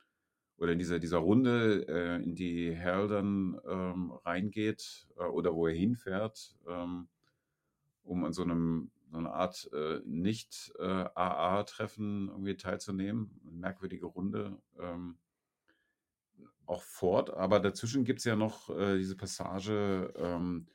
[0.56, 5.68] oder in dieser, dieser Runde, äh, in die Hal dann ähm, reingeht äh, oder wo
[5.68, 7.06] er hinfährt, ähm,
[8.02, 13.40] um an so einem so eine Art äh, Nicht-AA-Treffen irgendwie teilzunehmen.
[13.44, 14.58] Eine merkwürdige Runde.
[14.76, 15.18] Ähm,
[16.66, 20.66] auch fort, aber dazwischen gibt es ja noch äh, diese Passage, ähm,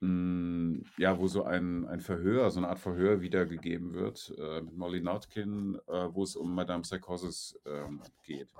[0.00, 4.76] mh, ja, wo so ein, ein Verhör, so eine Art Verhör wiedergegeben wird äh, mit
[4.76, 8.52] Molly Notkin, äh, wo es um Madame Psychosis ähm, geht.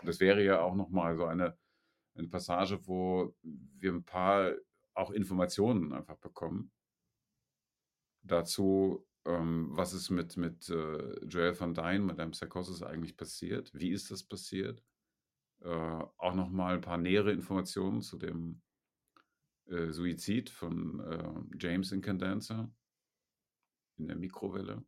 [0.00, 1.56] Und das wäre ja auch nochmal so eine,
[2.14, 4.52] eine Passage, wo wir ein paar
[4.94, 6.70] auch Informationen einfach bekommen
[8.24, 13.90] dazu, ähm, was ist mit, mit äh, Joel van Dyne, Madame Psychosis eigentlich passiert, wie
[13.90, 14.82] ist das passiert.
[15.60, 18.60] Äh, auch nochmal ein paar nähere Informationen zu dem
[19.66, 22.70] äh, Suizid von äh, James Incandenza
[23.96, 24.84] in der Mikrowelle.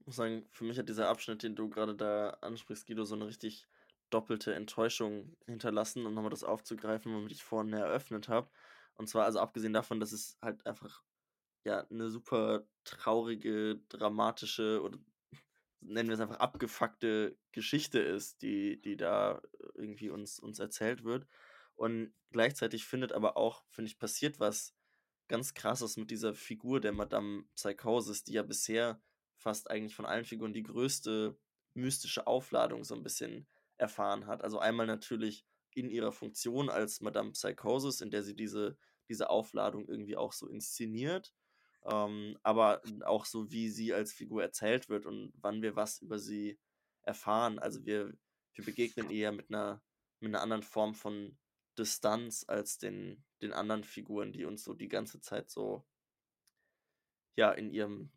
[0.00, 3.16] Ich muss sagen, für mich hat dieser Abschnitt, den du gerade da ansprichst, Guido, so
[3.16, 3.66] eine richtig
[4.10, 8.48] doppelte Enttäuschung hinterlassen, um nochmal das aufzugreifen, womit ich vorhin eröffnet habe.
[8.94, 11.02] Und zwar, also abgesehen davon, dass es halt einfach
[11.64, 14.98] ja eine super traurige, dramatische oder
[15.80, 19.42] nennen wir es einfach abgefuckte Geschichte ist, die, die da
[19.74, 21.26] irgendwie uns, uns erzählt wird.
[21.76, 24.74] Und gleichzeitig findet aber auch, finde ich, passiert was
[25.28, 29.00] ganz krasses mit dieser Figur der Madame Psychosis, die ja bisher
[29.36, 31.38] fast eigentlich von allen Figuren die größte
[31.74, 34.42] mystische Aufladung so ein bisschen erfahren hat.
[34.42, 39.86] Also einmal natürlich in ihrer Funktion als Madame Psychosis, in der sie diese, diese Aufladung
[39.86, 41.34] irgendwie auch so inszeniert,
[41.84, 46.18] ähm, aber auch so, wie sie als Figur erzählt wird und wann wir was über
[46.18, 46.58] sie
[47.02, 47.58] erfahren.
[47.58, 48.16] Also wir,
[48.54, 49.82] wir begegnen eher mit einer,
[50.20, 51.36] mit einer anderen Form von
[51.78, 55.86] Distanz als den, den anderen Figuren, die uns so die ganze Zeit so
[57.36, 58.10] ja in ihrem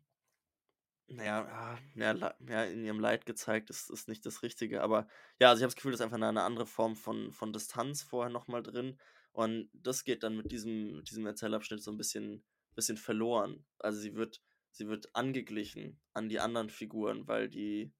[1.12, 4.80] naja, ah, ja, ja, in ihrem Leid gezeigt, ist, ist nicht das Richtige.
[4.82, 5.08] Aber
[5.40, 7.52] ja, also ich habe das Gefühl, da ist einfach eine, eine andere Form von, von
[7.52, 8.96] Distanz vorher nochmal drin.
[9.32, 12.44] Und das geht dann mit diesem, mit diesem Erzählabschnitt so ein bisschen,
[12.74, 13.64] bisschen verloren.
[13.78, 17.92] Also sie wird, sie wird angeglichen an die anderen Figuren, weil die,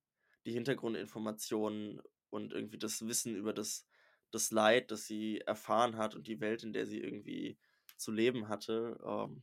[0.47, 3.89] die Hintergrundinformationen und irgendwie das Wissen über das,
[4.31, 7.59] das Leid, das sie erfahren hat und die Welt, in der sie irgendwie
[7.97, 9.43] zu leben hatte, ähm,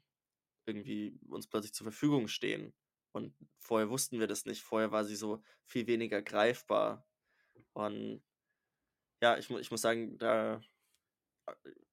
[0.65, 2.73] irgendwie uns plötzlich zur Verfügung stehen.
[3.12, 4.62] Und vorher wussten wir das nicht.
[4.62, 7.08] Vorher war sie so viel weniger greifbar.
[7.73, 8.21] Und
[9.21, 10.62] ja, ich, ich muss sagen, da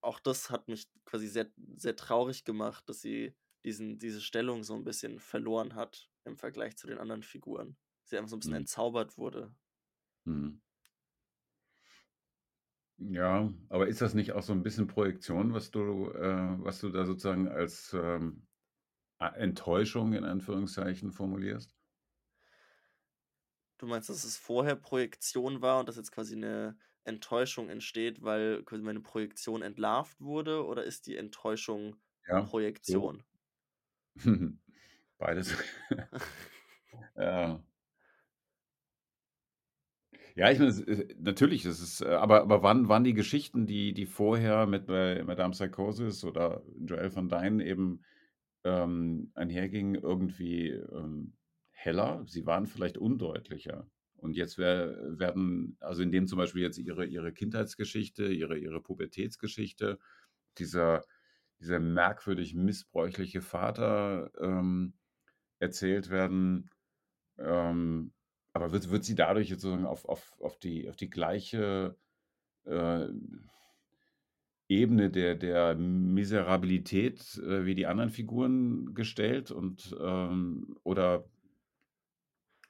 [0.00, 4.74] auch das hat mich quasi sehr, sehr traurig gemacht, dass sie diesen, diese Stellung so
[4.74, 7.76] ein bisschen verloren hat im Vergleich zu den anderen Figuren.
[8.04, 8.58] Sie einfach so ein bisschen mhm.
[8.58, 9.54] entzaubert wurde.
[10.24, 10.60] Mhm.
[13.10, 16.88] Ja, aber ist das nicht auch so ein bisschen Projektion, was du, äh, was du
[16.88, 18.46] da sozusagen als ähm,
[19.18, 21.76] Enttäuschung in Anführungszeichen formulierst?
[23.78, 28.62] Du meinst, dass es vorher Projektion war und dass jetzt quasi eine Enttäuschung entsteht, weil
[28.64, 33.22] quasi meine Projektion entlarvt wurde, oder ist die Enttäuschung ja, Projektion?
[34.14, 34.30] So.
[35.18, 35.54] Beides.
[37.16, 37.62] ja.
[40.36, 44.06] Ja, ich meine, äh, natürlich, ist, äh, aber, aber wann waren die Geschichten, die, die
[44.06, 48.02] vorher mit bei Madame Psychosis oder Joel van Dyne eben
[48.64, 51.34] ähm, einhergingen, irgendwie ähm,
[51.70, 52.24] heller?
[52.26, 53.88] Sie waren vielleicht undeutlicher.
[54.16, 59.98] Und jetzt wär, werden, also indem zum Beispiel jetzt ihre, ihre Kindheitsgeschichte, ihre, ihre Pubertätsgeschichte,
[60.58, 61.04] dieser,
[61.60, 64.94] dieser merkwürdig missbräuchliche Vater ähm,
[65.60, 66.70] erzählt werden,
[67.38, 68.12] ähm,
[68.54, 71.96] aber wird, wird sie dadurch jetzt sozusagen auf, auf, auf, die, auf die gleiche
[72.64, 73.08] äh,
[74.68, 79.50] Ebene der, der Miserabilität äh, wie die anderen Figuren gestellt?
[79.50, 81.28] Und ähm, oder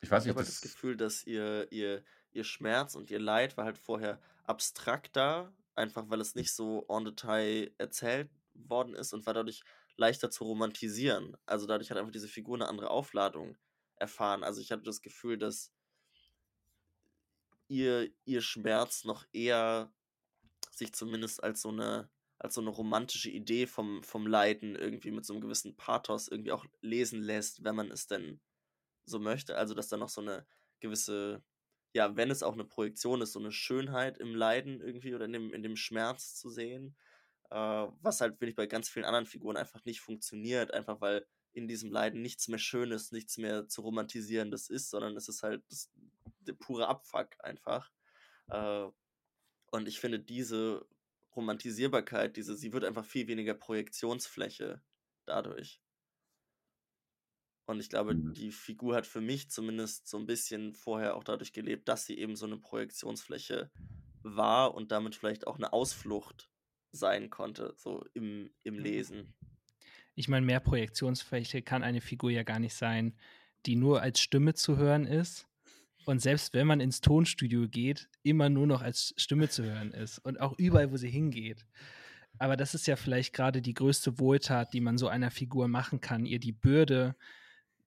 [0.00, 0.32] ich weiß nicht.
[0.32, 3.78] Ich habe das, das Gefühl, dass ihr, ihr, ihr Schmerz und ihr Leid war halt
[3.78, 9.62] vorher abstrakter, einfach weil es nicht so en Detail erzählt worden ist und war dadurch
[9.96, 11.36] leichter zu romantisieren.
[11.44, 13.58] Also dadurch hat einfach diese Figur eine andere Aufladung
[13.96, 14.44] erfahren.
[14.44, 15.72] Also ich hatte das Gefühl, dass
[17.68, 19.92] ihr, ihr Schmerz noch eher
[20.70, 25.24] sich zumindest als so eine, als so eine romantische Idee vom, vom Leiden irgendwie mit
[25.24, 28.40] so einem gewissen Pathos irgendwie auch lesen lässt, wenn man es denn
[29.04, 29.56] so möchte.
[29.56, 30.46] Also dass da noch so eine
[30.80, 31.42] gewisse,
[31.92, 35.32] ja, wenn es auch eine Projektion ist, so eine Schönheit im Leiden irgendwie oder in
[35.32, 36.96] dem, in dem Schmerz zu sehen.
[37.50, 41.26] Äh, was halt, finde ich, bei ganz vielen anderen Figuren einfach nicht funktioniert, einfach weil
[41.54, 45.62] in diesem Leiden nichts mehr Schönes, nichts mehr zu romantisierendes ist, sondern es ist halt
[45.70, 45.90] das,
[46.40, 47.90] der pure Abfuck einfach.
[48.48, 48.86] Äh,
[49.70, 50.86] und ich finde diese
[51.34, 54.82] Romantisierbarkeit, diese, sie wird einfach viel weniger Projektionsfläche
[55.26, 55.80] dadurch.
[57.66, 58.34] Und ich glaube, mhm.
[58.34, 62.18] die Figur hat für mich zumindest so ein bisschen vorher auch dadurch gelebt, dass sie
[62.18, 63.70] eben so eine Projektionsfläche
[64.22, 66.50] war und damit vielleicht auch eine Ausflucht
[66.92, 69.34] sein konnte, so im, im Lesen.
[70.14, 73.14] Ich meine, mehr Projektionsfläche kann eine Figur ja gar nicht sein,
[73.66, 75.48] die nur als Stimme zu hören ist
[76.06, 80.18] und selbst wenn man ins Tonstudio geht, immer nur noch als Stimme zu hören ist
[80.18, 81.66] und auch überall, wo sie hingeht.
[82.38, 86.00] Aber das ist ja vielleicht gerade die größte Wohltat, die man so einer Figur machen
[86.00, 87.16] kann, ihr die Bürde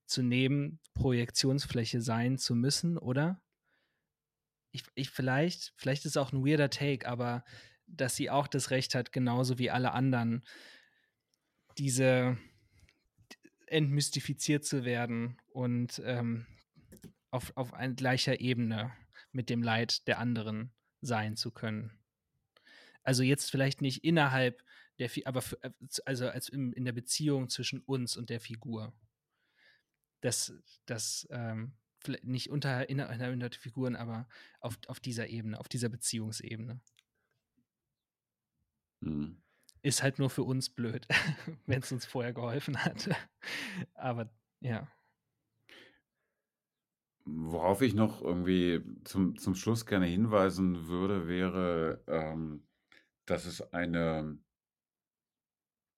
[0.06, 3.42] zu nehmen, Projektionsfläche sein zu müssen, oder?
[4.72, 7.44] Ich, ich vielleicht, vielleicht ist es auch ein weirder Take, aber
[7.88, 10.44] dass sie auch das Recht hat, genauso wie alle anderen,
[11.78, 12.38] diese
[13.68, 16.46] entmystifiziert zu werden und ähm,
[17.32, 18.94] auf, auf ein gleicher Ebene
[19.32, 20.72] mit dem Leid der anderen
[21.02, 21.92] sein zu können.
[23.04, 24.64] Also jetzt vielleicht nicht innerhalb
[25.00, 25.72] der, aber für, äh,
[26.06, 28.94] also als in, in, der Beziehung zwischen uns und der Figur.
[30.22, 30.54] Das,
[30.86, 31.74] das ähm,
[32.24, 34.28] nicht unter innerhalb der Figuren, aber
[34.60, 36.80] auf, auf dieser Ebene, auf dieser Beziehungsebene.
[39.02, 39.42] Mhm.
[39.88, 41.08] Ist halt nur für uns blöd,
[41.66, 43.10] wenn es uns vorher geholfen hat.
[43.94, 44.30] Aber
[44.60, 44.92] ja.
[47.24, 52.68] Worauf ich noch irgendwie zum, zum Schluss gerne hinweisen würde, wäre, ähm,
[53.26, 54.38] dass es eine,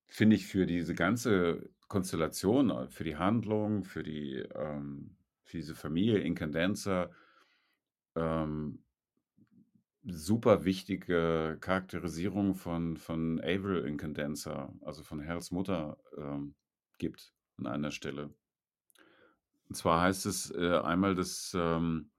[0.05, 5.73] finde ich, für diese ganze Konstellation, äh, für die Handlung, für die, ähm, für diese
[5.73, 7.09] Familie Incandenza,
[8.15, 8.83] ähm,
[10.03, 16.55] super wichtige Charakterisierung von, von Avril Incandenza, also von Hells Mutter, ähm,
[16.97, 18.33] gibt an einer Stelle.
[19.67, 22.11] Und zwar heißt es äh, einmal, dass, ähm,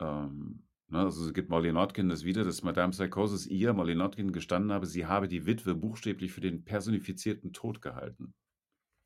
[0.00, 4.72] ähm, ne, also gibt Molly Notkin das wieder, dass Madame Psychosis ihr, Molly Notkin, gestanden
[4.72, 8.34] habe, sie habe die Witwe buchstäblich für den personifizierten Tod gehalten.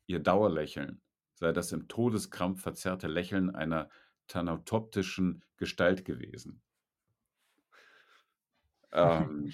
[0.07, 1.01] Ihr Dauerlächeln
[1.35, 3.89] sei das im Todeskrampf verzerrte Lächeln einer
[4.27, 6.61] thanatoptischen Gestalt gewesen.
[8.93, 9.53] Ähm,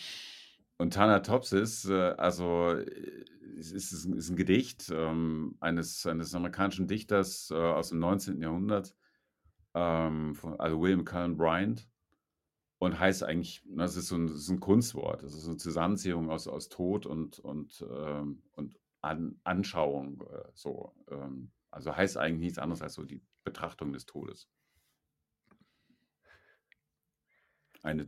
[0.78, 3.26] und Thanatopsis, äh, also äh,
[3.58, 8.42] es ist, ist ein Gedicht ähm, eines, eines amerikanischen Dichters äh, aus dem 19.
[8.42, 8.96] Jahrhundert,
[9.74, 11.88] ähm, von, also William Cullen Bryant,
[12.78, 16.30] und heißt eigentlich, das ist so ein, ist ein Kunstwort, das ist so eine Zusammenziehung
[16.30, 20.94] aus, aus Tod und, und, ähm, und An, Anschauung, äh, so.
[21.10, 24.50] Ähm, also heißt eigentlich nichts anderes als so die Betrachtung des Todes.
[27.84, 28.08] Eine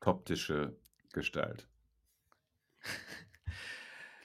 [0.00, 0.76] thanatoptische
[1.12, 1.68] Gestalt.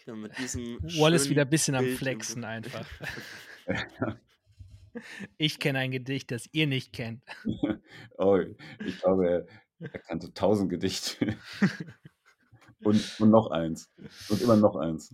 [0.06, 2.88] Ja, mit diesem Wallace wieder ein bisschen am Bild Flexen einfach.
[5.40, 7.24] Ich kenne ein Gedicht, das ihr nicht kennt.
[8.20, 8.38] oh,
[8.86, 9.48] ich glaube, er,
[9.80, 11.36] er kannte tausend Gedichte.
[12.84, 13.90] und, und noch eins.
[14.30, 15.12] Und immer noch eins.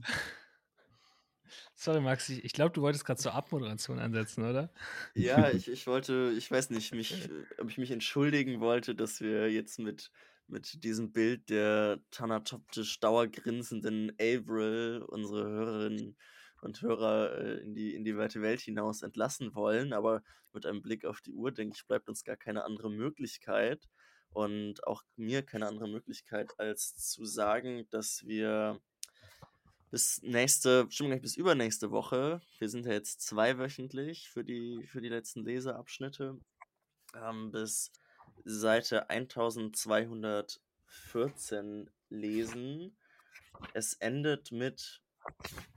[1.76, 4.70] Sorry, Max, ich, ich glaube, du wolltest gerade zur Abmoderation ansetzen, oder?
[5.14, 9.50] Ja, ich, ich wollte, ich weiß nicht, mich, ob ich mich entschuldigen wollte, dass wir
[9.50, 10.12] jetzt mit,
[10.50, 16.18] mit diesem Bild der thanatoptisch dauergrinsenden Avril unsere Hörerinnen
[16.62, 19.94] und Hörer äh, in die, in die weite Welt hinaus entlassen wollen.
[19.94, 20.24] Aber
[20.54, 23.88] mit einem Blick auf die Uhr, denke ich, bleibt uns gar keine andere Möglichkeit.
[24.32, 28.80] Und auch mir keine andere Möglichkeit, als zu sagen, dass wir
[29.90, 32.42] bis nächste, stimmt gar nicht, bis übernächste Woche.
[32.60, 36.40] Wir sind ja jetzt zweiwöchentlich für die, für die letzten Leseabschnitte.
[37.16, 37.92] Ähm, bis
[38.50, 42.96] Seite 1214 lesen.
[43.74, 45.02] Es endet mit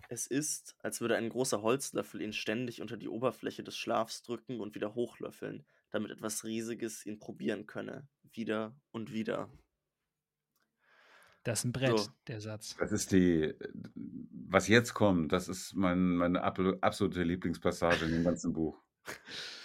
[0.09, 4.61] Es ist, als würde ein großer Holzlöffel ihn ständig unter die Oberfläche des Schlafs drücken
[4.61, 8.09] und wieder hochlöffeln, damit etwas Riesiges ihn probieren könne.
[8.33, 9.51] Wieder und wieder.
[11.45, 12.11] Das ist ein Brett, So.
[12.29, 12.77] der Satz.
[12.79, 13.55] Das ist die,
[13.95, 18.81] was jetzt kommt, das ist mein, meine absolute Lieblingspassage in dem ganzen Buch.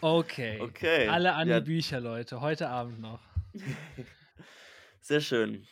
[0.00, 0.60] Okay.
[0.60, 1.08] Okay.
[1.08, 1.60] Alle an Ja.
[1.60, 2.40] die Bücher, Leute.
[2.40, 3.20] Heute Abend noch.
[5.00, 5.66] Sehr schön.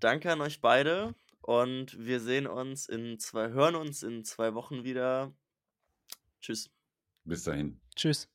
[0.00, 4.84] Danke an euch beide und wir sehen uns in zwei, hören uns in zwei Wochen
[4.84, 5.34] wieder.
[6.40, 6.70] Tschüss.
[7.24, 7.80] Bis dahin.
[7.96, 8.33] Tschüss.